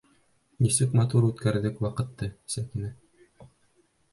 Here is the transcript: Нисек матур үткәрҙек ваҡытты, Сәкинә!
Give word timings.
Нисек 0.65 0.95
матур 0.99 1.27
үткәрҙек 1.27 1.77
ваҡытты, 1.87 2.31
Сәкинә! 2.55 2.91